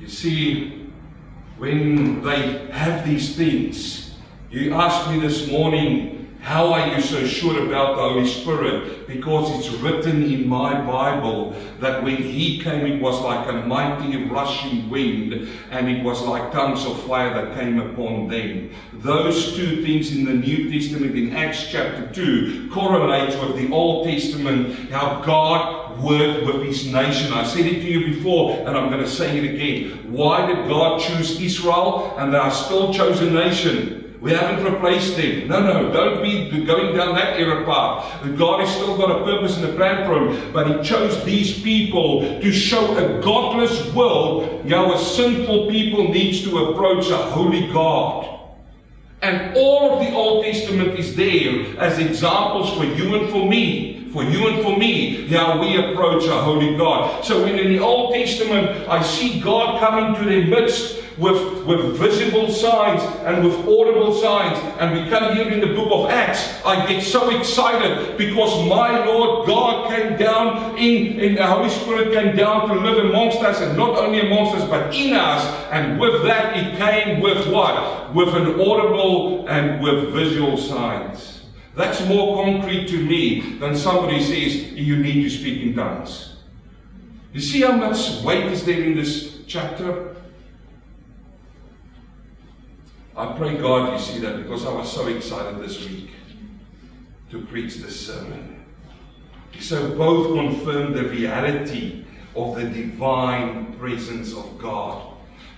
[0.00, 0.88] You see,
[1.58, 4.14] when they have these things,
[4.50, 9.06] you asked me this morning, how are you so sure about the Holy Spirit?
[9.06, 14.24] Because it's written in my Bible that when He came, it was like a mighty
[14.24, 18.70] rushing wind, and it was like tongues of fire that came upon them.
[18.94, 24.06] Those two things in the New Testament in Acts chapter 2 correlate with the Old
[24.06, 27.34] Testament, how God worked with His nation.
[27.34, 30.10] I said it to you before, and I'm going to say it again.
[30.10, 33.99] Why did God choose Israel, and they are still chosen nation?
[34.20, 35.48] We haven't replaced them.
[35.48, 38.22] No, no, don't be going down that error path.
[38.36, 41.58] God has still got a purpose and a plan for him, but He chose these
[41.62, 47.72] people to show a godless world how a sinful people needs to approach a holy
[47.72, 48.40] God.
[49.22, 54.10] And all of the Old Testament is there as examples for you and for me.
[54.12, 57.24] For you and for me, how we approach a holy God.
[57.24, 61.98] So when in the Old Testament I see God coming to their midst with, with
[61.98, 64.58] visible signs and with audible signs.
[64.80, 66.64] And we come here in the book of Acts.
[66.64, 72.12] I get so excited because my Lord God came down in, in the Holy Spirit
[72.12, 75.44] came down to live amongst us and not only amongst us but in us.
[75.70, 78.14] And with that it came with what?
[78.14, 81.42] With an audible and with visual signs.
[81.76, 86.36] That's more concrete to me than somebody says you need to speak in tongues.
[87.32, 90.09] You see how much weight is there in this chapter?
[93.20, 96.08] I pray God you see that because I was so excited this week
[97.30, 98.64] to preach this sermon.
[99.58, 105.12] So both confirm the reality of the divine presence of God.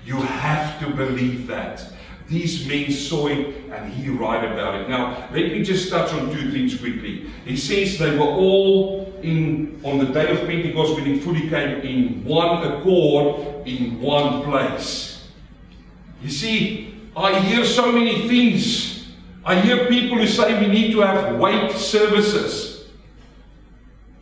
[0.05, 1.87] You have to believe that.
[2.27, 4.89] These men saw it and he write about it.
[4.89, 7.31] Now, let me just touch on two things quickly.
[7.45, 11.81] He says they were all in on the day of Pentecost when it fully came
[11.83, 15.29] in one accord in one place.
[16.21, 19.13] You see, I hear so many things.
[19.45, 22.72] I hear people who say we need to have wait services.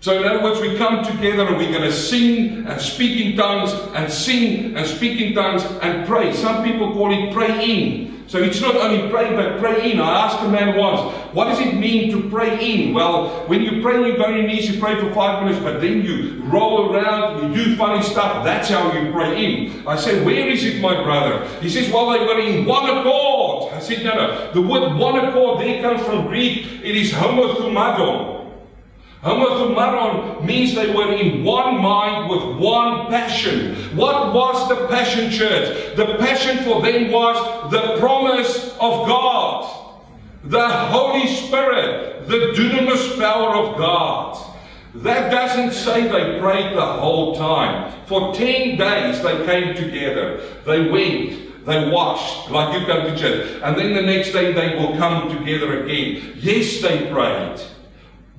[0.00, 3.36] So, in other words, we come together and we're going to sing and speak in
[3.36, 6.32] tongues and sing and speak in tongues and pray.
[6.32, 8.24] Some people call it praying.
[8.26, 10.00] So it's not only pray, but pray in.
[10.00, 12.94] I asked a man once, what does it mean to pray in?
[12.94, 15.80] Well, when you pray, you go on your knees, you pray for five minutes, but
[15.80, 18.44] then you roll around, you do funny stuff.
[18.44, 19.86] That's how you pray in.
[19.86, 21.44] I said, where is it, my brother?
[21.60, 23.74] He says, well, they were in one accord.
[23.74, 24.52] I said, no, no.
[24.52, 26.66] The word one accord there comes from Greek.
[26.84, 28.29] It is homothumadon.
[29.22, 33.74] Homothumadon means they were in one mind with one passion.
[33.94, 35.94] What was the passion, church?
[35.96, 39.94] The passion for them was the promise of God,
[40.44, 44.38] the Holy Spirit, the dunamis power of God.
[44.94, 47.92] That doesn't say they prayed the whole time.
[48.06, 50.40] For 10 days they came together.
[50.64, 53.60] They went, they washed, like you come to church.
[53.62, 56.32] And then the next day they will come together again.
[56.36, 57.60] Yes, they prayed.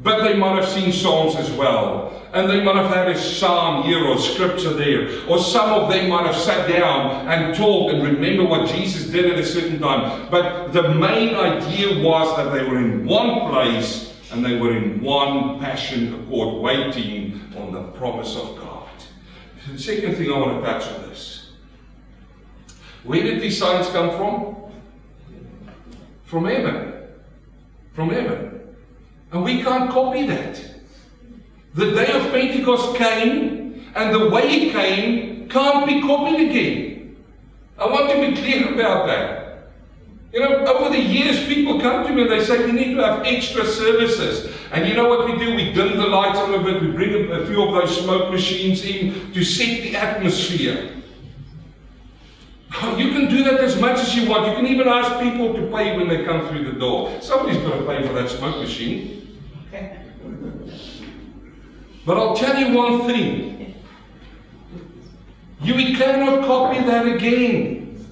[0.04, 2.18] But they might have seen Psalms as well.
[2.34, 5.28] And they might have had a psalm here or scripture there.
[5.28, 9.26] Or some of them might have sat down and talked and remember what Jesus did
[9.26, 10.30] at a certain time.
[10.32, 15.02] But the main idea was that they were in one place and they were in
[15.02, 18.90] one passion accord, waiting on the promise of God.
[19.70, 21.52] The second thing I want to touch on this.
[23.04, 24.62] Where did these signs come from?
[26.32, 26.94] from heaven.
[27.92, 28.61] From heaven.
[29.32, 30.64] And we can't copy that.
[31.74, 37.18] The day of Pentecost came, and the way it came can't be copied again.
[37.78, 39.42] I want to be clear about that.
[40.34, 43.04] You know, over the years, people come to me and they say, we need to
[43.04, 44.54] have extra services.
[44.72, 45.56] And you know what we do?
[45.56, 49.34] We dim the lights a bit, we bring a few of those smoke machines in
[49.34, 50.94] to set the atmosphere.
[52.76, 54.48] Oh, you can do that as much as you want.
[54.48, 57.20] You can even ask people to pay when they come through the door.
[57.22, 59.21] Somebody's got to pay for that smoke machine.
[62.06, 63.76] But I'll tell you one thing.
[65.62, 68.08] You cannot copy that again.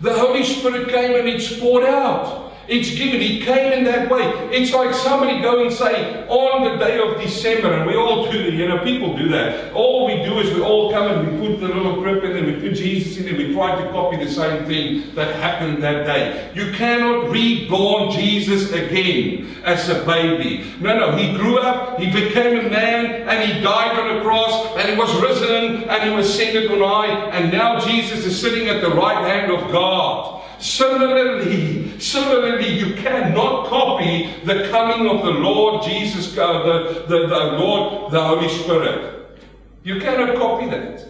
[0.00, 2.49] The Holy Spirit came and it's poured out.
[2.70, 3.20] It's given.
[3.20, 4.22] He came in that way.
[4.52, 8.44] It's like somebody go and say, on the day of December, and we all do
[8.44, 9.72] that, you know, people do that.
[9.72, 12.44] All we do is we all come and we put the little grip in there,
[12.44, 16.06] we put Jesus in there, we try to copy the same thing that happened that
[16.06, 16.52] day.
[16.54, 20.72] You cannot reborn Jesus again as a baby.
[20.78, 24.76] No, no, he grew up, he became a man, and he died on the cross,
[24.76, 28.68] and he was risen, and he was ascended on high, and now Jesus is sitting
[28.68, 30.39] at the right hand of God.
[30.60, 37.44] Similarly, similarly, you cannot copy the coming of the Lord Jesus, uh, the, the, the
[37.58, 39.40] Lord, the Holy Spirit.
[39.84, 41.06] You cannot copy that.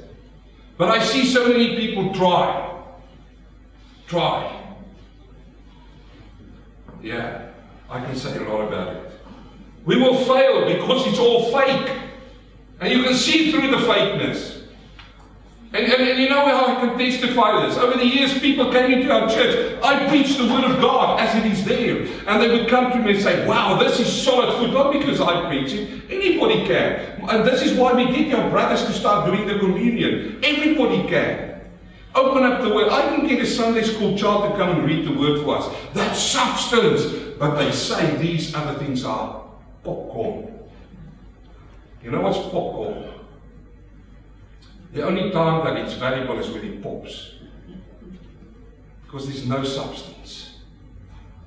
[0.79, 2.81] But I see so many people try.
[4.07, 4.57] Try.
[7.03, 7.49] Yeah,
[7.89, 9.13] I can say a lot about it.
[9.85, 11.91] We will fail because it's all fake.
[12.81, 14.60] And you can see through the fakeness.
[15.73, 17.77] And, and, and, you know how I can testify this?
[17.77, 19.79] Over the years, people came into our church.
[19.85, 22.09] I preached the Word of God as it is there.
[22.27, 24.73] And they would come to me and say, Wow, this is solid food.
[24.73, 27.23] Not because I preach it, anybody can.
[27.31, 30.41] And this is why we get your brothers to start doing the communion.
[30.43, 31.61] Everybody can.
[32.17, 32.89] Open up the Word.
[32.89, 35.77] I can get a Sunday school child to come and read the Word for us.
[35.95, 37.05] That's substance.
[37.39, 39.45] But they say these other things are
[39.85, 40.53] popcorn.
[42.03, 43.20] You know what's popcorn?
[44.93, 47.35] The only time that it's valuable is when it pops.
[49.05, 50.59] Because there's no substance.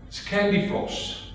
[0.08, 1.32] It's candy floss.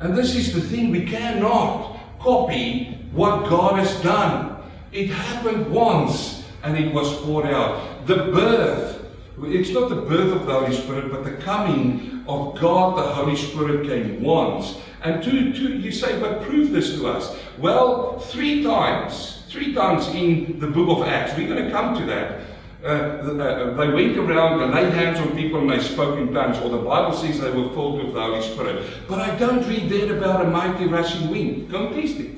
[0.00, 4.56] And this is the thing, we cannot copy what God has done.
[4.90, 8.06] It happened once and it was poured out.
[8.06, 9.04] The birth,
[9.42, 13.36] it's not the birth of the Holy Spirit, but the coming of God, the Holy
[13.36, 14.78] Spirit came once.
[15.02, 17.36] And two, two, you say, but prove this to us.
[17.58, 21.36] Well, three times Three times in the book of Acts.
[21.36, 22.40] We're going to come to that.
[22.82, 26.56] Uh, uh, they went around, they laid hands on people, and they spoke in tongues,
[26.58, 28.86] or the Bible says they were filled with the Holy Spirit.
[29.06, 31.70] But I don't read there about a mighty rushing wind.
[31.70, 32.30] Don't taste it.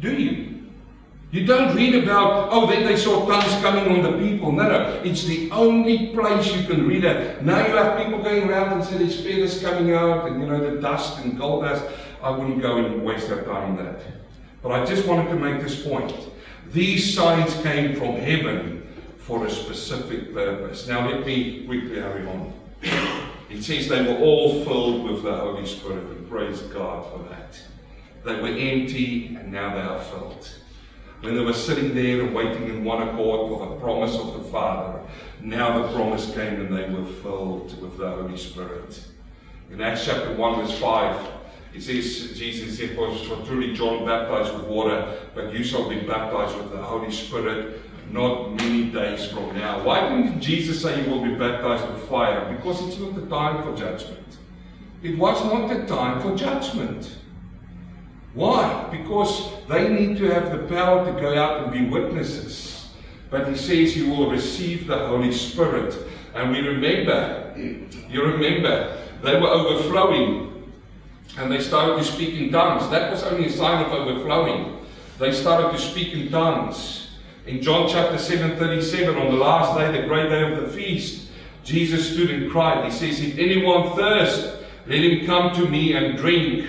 [0.00, 0.70] Do you?
[1.32, 4.50] You don't read about, oh, then they saw tongues coming on the people.
[4.50, 5.02] No, no.
[5.04, 7.44] It's the only place you can read that.
[7.44, 10.58] Now you have people going around and say there's feathers coming out and, you know,
[10.70, 11.84] the dust and gold dust.
[12.22, 14.00] I wouldn't go and waste our time on that.
[14.62, 16.14] But I just wanted to make this point.
[16.74, 18.84] These signs came from heaven
[19.18, 20.88] for a specific purpose.
[20.88, 22.52] Now let me quickly hurry on.
[23.48, 27.62] It says they were all filled with the Holy Spirit, and praise God for that.
[28.24, 30.48] They were empty, and now they are filled.
[31.20, 34.50] When they were sitting there and waiting in one accord for the promise of the
[34.50, 35.00] Father,
[35.40, 39.00] now the promise came and they were filled with the Holy Spirit.
[39.70, 41.28] In Acts chapter 1, verse 5,
[41.74, 43.10] it says, Jesus said, For
[43.44, 48.54] truly John baptized with water, but you shall be baptized with the Holy Spirit not
[48.54, 49.82] many days from now.
[49.82, 52.54] Why didn't Jesus say you will be baptized with fire?
[52.56, 54.38] Because it's not the time for judgment.
[55.02, 57.18] It was not the time for judgment.
[58.34, 58.88] Why?
[58.90, 62.88] Because they need to have the power to go out and be witnesses.
[63.30, 65.96] But he says you will receive the Holy Spirit.
[66.34, 70.53] And we remember, you remember, they were overflowing
[71.36, 72.88] and they started to speak in tongues.
[72.90, 74.78] That was only a sign of overflowing.
[75.18, 77.08] They started to speak in tongues.
[77.46, 81.28] In John chapter 7 37, on the last day, the great day of the feast,
[81.62, 82.84] Jesus stood and cried.
[82.84, 84.56] He says, If anyone thirst,
[84.86, 86.66] let him come to me and drink.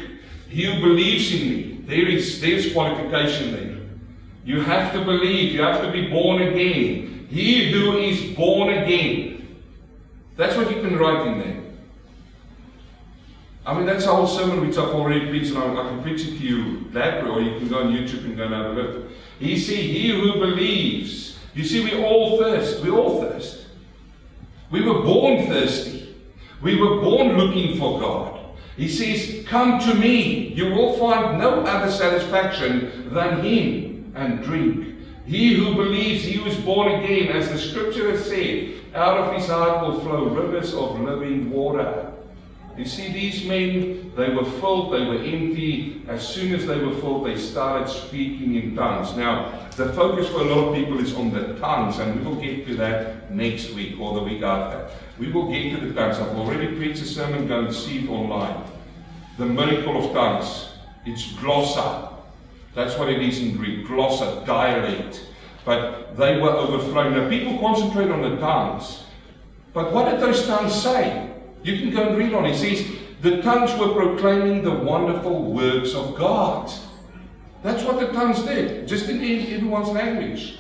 [0.49, 3.78] He who believes in me, there is there's qualification there.
[4.45, 7.28] You have to believe, you have to be born again.
[7.30, 9.63] He who is born again.
[10.38, 11.64] That's what you can write in there.
[13.66, 16.22] I mean, that's a whole sermon which I've already preached, and I, I can preach
[16.22, 18.66] it to you that way, or you can go on YouTube and go and have
[18.66, 19.11] a look.
[19.39, 22.84] You see, he who believes, you see, we all thirst.
[22.84, 23.66] We all thirst.
[24.70, 26.16] We were born thirsty.
[26.61, 28.39] We were born looking for God.
[28.78, 30.49] He says, Come to me.
[30.49, 34.95] You will find no other satisfaction than Him and drink.
[35.26, 39.47] He who believes he was born again, as the scripture has said, out of his
[39.47, 42.13] heart will flow rivers of living water.
[42.78, 46.02] You see, these men, they were filled, they were empty.
[46.10, 49.16] As soon as they were filled, they started speaking in tongues.
[49.16, 52.36] Now, the focus for a lot of people is on the tongues, and we will
[52.36, 54.90] get to that next week or the week after.
[55.18, 56.18] We will get to the tongues.
[56.18, 58.64] I've already preached a sermon, go and see it online.
[59.38, 60.74] The miracle of tongues.
[61.06, 62.14] It's glossa.
[62.74, 63.88] That's what it is in Greek.
[63.88, 65.22] Glossa, dialect.
[65.64, 67.14] But they were overflowing.
[67.14, 69.04] Now, people concentrate on the tongues.
[69.74, 71.35] But what did those tongues say?
[71.66, 72.45] You can go and read on.
[72.45, 72.86] It says,
[73.22, 76.72] the tongues were proclaiming the wonderful works of God.
[77.63, 80.59] That's what the tongues did, just in everyone's language.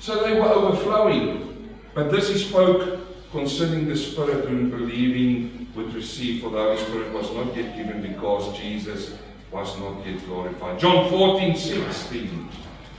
[0.00, 1.76] So they were overflowing.
[1.94, 3.00] But this he spoke
[3.32, 8.00] concerning the Spirit whom believing would receive, for the Holy Spirit was not yet given
[8.00, 9.18] because Jesus
[9.50, 10.78] was not yet glorified.
[10.78, 12.48] John 14, 16.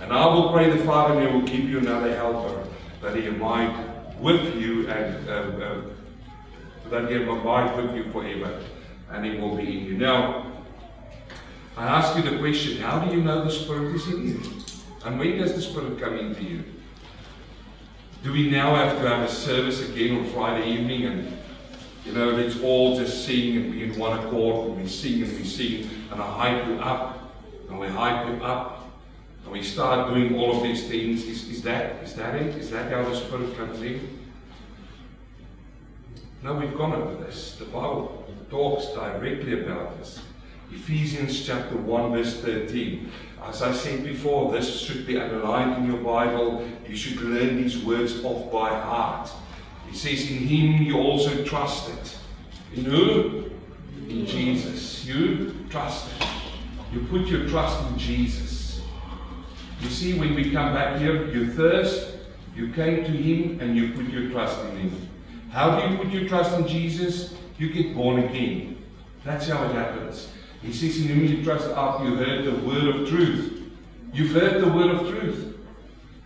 [0.01, 2.67] And I will pray the Father, and he will give you another helper,
[3.01, 3.75] that he might
[4.19, 5.81] with you and uh, uh,
[6.89, 8.61] that he will abide with you forever,
[9.11, 9.97] and he will be in you.
[9.97, 10.51] Now,
[11.77, 14.41] I ask you the question how do you know the Spirit is in you?
[15.05, 16.63] And when does the Spirit come into you?
[18.23, 21.37] Do we now have to have a service again on Friday evening and
[22.03, 25.31] you know, let's all just sing and be in one accord and we sing and
[25.31, 27.33] we sing and I hype you up
[27.69, 28.89] and we hype you up
[29.43, 31.25] and we start doing all of these things.
[31.25, 32.55] Is, is that is that it?
[32.55, 34.16] Is that how the Spirit comes in?
[36.47, 37.57] No, we've gone over this.
[37.57, 40.21] The Bible talks directly about this.
[40.71, 43.11] Ephesians chapter 1, verse 13.
[43.43, 46.65] As I said before, this should be underlined in your Bible.
[46.87, 49.29] You should learn these words off by heart.
[49.89, 51.99] He says, In him you also trusted.
[52.73, 53.51] In who?
[54.07, 55.05] In Jesus.
[55.05, 56.29] You trusted.
[56.93, 58.79] You put your trust in Jesus.
[59.81, 62.19] You see, when we come back here, you thirst,
[62.55, 65.06] you came to him, and you put your trust in him.
[65.51, 67.33] How do you put your trust in Jesus?
[67.57, 68.83] You get born again.
[69.23, 70.29] That's how it happens.
[70.61, 73.71] He says, In whom you trust up, you heard the word of truth.
[74.13, 75.57] You've heard the word of truth.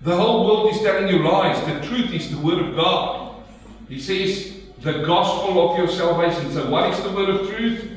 [0.02, 1.64] The whole world is telling you lies.
[1.66, 3.44] The truth is the word of God.
[3.88, 6.52] He says, the gospel of your salvation.
[6.52, 7.90] So, what is the word of truth?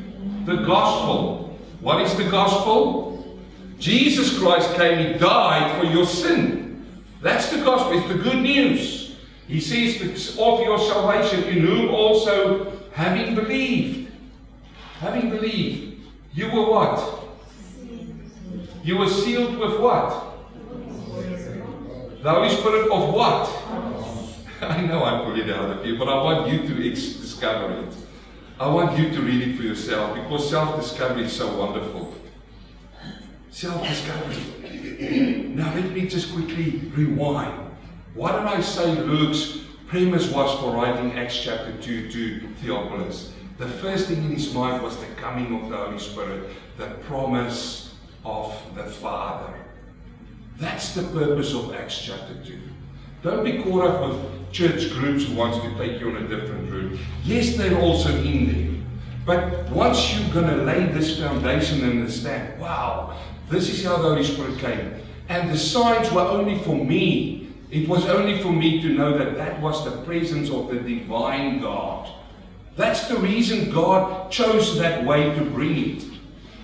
[0.45, 1.59] The gospel.
[1.81, 3.39] What is the gospel?
[3.79, 6.87] Jesus Christ came, He died for your sin.
[7.23, 7.99] That's the gospel.
[7.99, 9.04] It's the good news.
[9.47, 14.11] He says, of your salvation, in whom also, having believed,
[15.01, 17.25] having believed, you were what?
[18.83, 20.35] You were sealed with what?
[22.23, 23.51] The Holy Spirit of what?
[24.63, 27.95] I know I pulled it out of you, but I want you to discover it.
[28.59, 32.15] I want you to read it for yourself because self discovery is so wonderful.
[33.51, 34.39] Self discovery.
[35.55, 37.74] now, let me just quickly rewind.
[38.15, 39.59] What did I say Luke's
[39.89, 43.33] premise was for writing Acts chapter 2 to Theophilus?
[43.59, 47.97] The first thing in his mind was the coming of the Holy Spirit, the promise
[48.25, 49.53] of the Father.
[50.59, 52.57] That's the purpose of Acts chapter 2.
[53.25, 56.71] Don't be caught up with church groups who wants to take you on a different
[56.71, 57.01] route.
[57.25, 58.83] Yes, they're also in there.
[59.27, 63.19] But once you're going to lay this foundation and understand, wow,
[63.51, 64.95] this is how the Holy Spirit came.
[65.29, 67.44] And the signs were only for me.
[67.75, 71.61] It was only for me to know that that was the presence of the divine
[71.61, 72.09] God.
[72.77, 76.05] That's the reason God chose that way to bring it.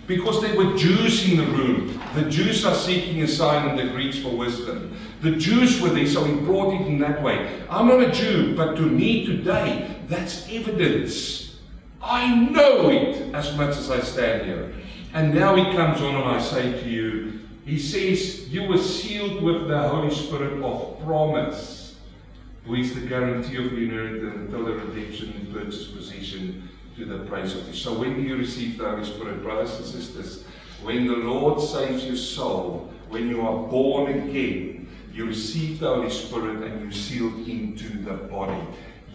[0.07, 2.01] Because there were Jews in the room.
[2.15, 4.97] The Jews are seeking a sign and the Greeks for wisdom.
[5.21, 7.61] The Jews were there, so he brought it in that way.
[7.69, 11.57] I'm not a Jew, but to me today, that's evidence.
[12.01, 14.73] I know it as much as I stand here.
[15.13, 17.41] And now he comes on and I say to you,
[17.71, 21.95] he says, You were sealed with the Holy Spirit of promise
[22.67, 27.21] who is the guarantee of your inheritance until the redemption and purchase possession to the
[27.27, 27.75] praise of you.
[27.75, 30.45] So when do you receive the Holy Spirit, brothers and sisters?
[30.83, 36.11] When the Lord saves your soul, when you are born again, you receive the Holy
[36.11, 38.61] Spirit and you sealed into the body.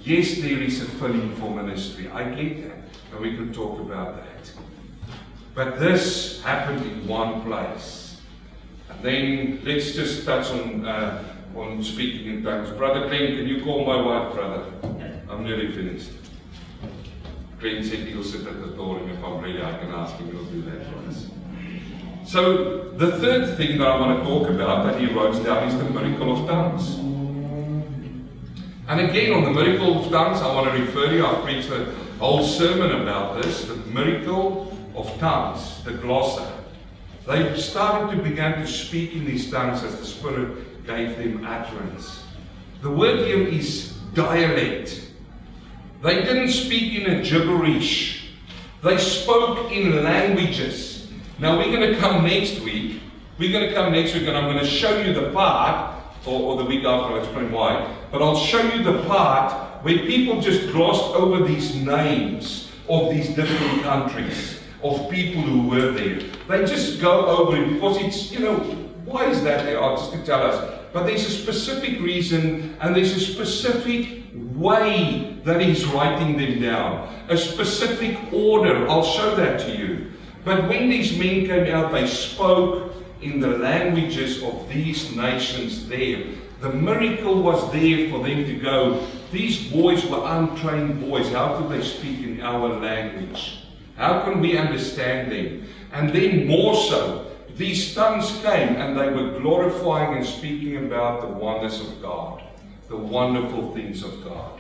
[0.02, 2.10] Yes, there is a filling for ministry.
[2.10, 2.78] I get that.
[3.12, 4.52] And we can talk about that.
[5.54, 8.05] But this happened in one place.
[9.06, 11.24] Then let's just touch on uh,
[11.56, 12.72] on speaking in tongues.
[12.72, 14.66] Brother Glenn, can you call my wife, brother?
[15.30, 16.10] I'm nearly finished.
[17.60, 20.32] Glenn said he'll sit at the door, and if I'm ready, I can ask him.
[20.32, 21.28] He'll do that for us.
[22.26, 25.78] So, the third thing that I want to talk about that he wrote down is
[25.78, 26.96] the miracle of tongues.
[28.88, 31.24] And again, on the miracle of tongues, I want to refer you.
[31.24, 36.55] I've preached a whole sermon about this the miracle of tongues, the glossa.
[37.28, 42.24] They started to begin to speak in these tongues as the Spirit gave them utterance.
[42.82, 45.02] The word here is dialect.
[46.04, 48.30] They didn't speak in a gibberish.
[48.84, 51.08] They spoke in languages.
[51.40, 53.02] Now we're going to come next week.
[53.40, 55.96] We're going to come next week and I'm going to show you the part,
[56.26, 57.92] or, or the week after, I'll explain why.
[58.12, 63.30] But I'll show you the part where people just glossed over these names of these
[63.30, 64.60] different countries,
[64.92, 66.20] of people who were there.
[66.48, 68.58] They just go over it because it's, you know,
[69.06, 69.80] why is that there?
[69.80, 70.82] Just to tell us.
[70.94, 77.14] But there's a specific reason and there's a specific way that he's writing them down.
[77.30, 78.88] A specific order.
[78.88, 80.12] I'll show that to you.
[80.44, 86.24] But when these men came out, they spoke in the languages of these nations there.
[86.62, 89.06] The miracle was there for them to go.
[89.32, 91.32] These boys were untrained boys.
[91.32, 93.65] How could they speak in our language?
[93.96, 95.68] How can we understand them?
[95.94, 101.28] And then more so, these tongues came and they were glorifying and speaking about the
[101.28, 102.44] wonders of God,
[102.90, 104.60] the wonderful things of God.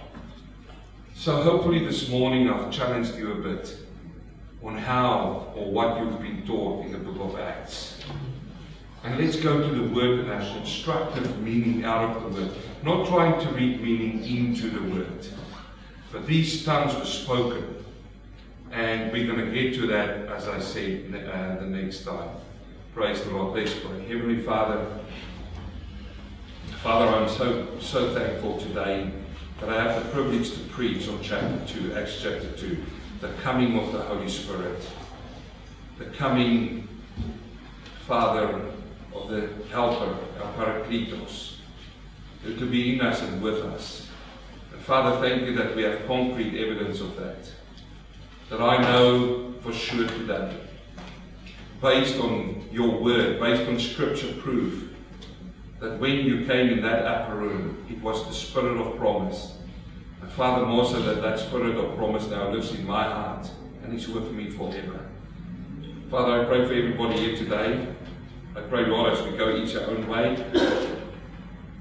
[1.13, 3.75] So hopefully this morning I've challenged you a bit
[4.63, 7.99] on how or what you've been taught in the book of Acts.
[9.03, 12.51] And let's go to the word and as constructive meaning out of the word.
[12.83, 15.27] Not trying to read meaning into the word.
[16.11, 17.84] But these tongues were spoken.
[18.75, 22.27] And we're going to get to that, as I said, uh, the next time.
[22.93, 23.55] Praise the Lord.
[23.55, 24.05] Let's pray.
[24.05, 24.85] Heavenly Father,
[26.83, 29.11] Father, I'm so so thankful today
[29.61, 32.83] that I have the privilege to preach on chapter 2, Acts chapter 2,
[33.21, 34.85] the coming of the Holy Spirit.
[35.97, 36.85] The coming,
[38.05, 38.61] Father,
[39.13, 41.59] of the Helper, our Parakletos,
[42.43, 44.09] to be in us and with us.
[44.73, 47.37] And Father, thank you that we have concrete evidence of that.
[48.49, 50.55] That I know for sure today
[51.81, 54.89] based on your word, based on scripture proof,
[55.79, 59.57] that when you came in that upper room, it was the spirit of promise.
[60.21, 63.49] And Father, more so that that spirit of promise now lives in my heart
[63.83, 64.99] and is with me forever.
[66.09, 67.87] Father, I pray for everybody here today.
[68.55, 70.35] I pray, Lord, as we go each our own way.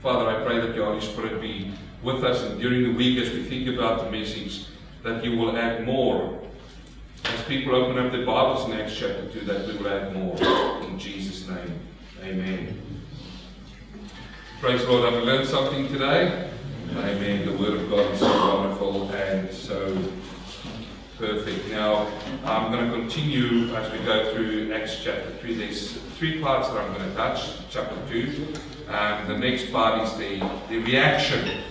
[0.02, 3.32] Father, I pray that your Holy Spirit be with us and during the week as
[3.32, 4.66] we think about the message,
[5.02, 6.43] that you will add more
[7.26, 10.36] as people open up their Bibles in Acts chapter 2, that we will add more.
[10.84, 11.80] In Jesus' name,
[12.22, 12.80] amen.
[14.60, 15.12] Praise the Lord.
[15.14, 16.50] We learned something today?
[16.90, 17.16] Amen.
[17.16, 17.46] amen.
[17.46, 19.96] The Word of God is so wonderful and so
[21.18, 21.68] perfect.
[21.68, 22.08] Now,
[22.44, 25.54] I'm going to continue as we go through Acts chapter 3.
[25.54, 27.50] There's three parts that I'm going to touch.
[27.70, 28.54] Chapter 2.
[28.88, 31.62] Um, the next part is the, the reaction.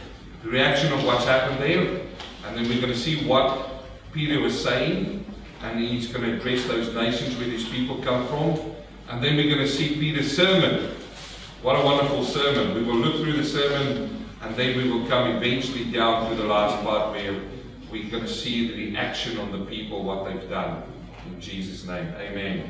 [0.44, 2.02] The reaction of what's happened there.
[2.46, 3.70] And then we're going to see what
[4.12, 5.23] Peter was saying
[5.64, 8.60] and he's going to address those nations where these people come from.
[9.10, 10.92] And then we're going to see Peter's sermon.
[11.62, 12.76] What a wonderful sermon.
[12.76, 16.44] We will look through the sermon and then we will come eventually down to the
[16.44, 17.40] last part where
[17.90, 20.84] we're going to see the reaction on the people, what they've done.
[21.28, 22.70] In Jesus' name, amen.